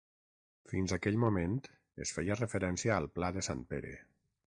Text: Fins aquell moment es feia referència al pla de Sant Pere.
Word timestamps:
Fins 0.69 0.93
aquell 0.95 1.19
moment 1.23 1.53
es 2.05 2.13
feia 2.15 2.37
referència 2.39 2.95
al 2.97 3.07
pla 3.19 3.31
de 3.37 3.45
Sant 3.49 3.63
Pere. 3.75 3.93